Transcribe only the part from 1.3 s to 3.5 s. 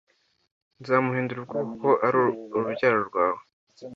ubwoko kuko ari urubyaro rwawe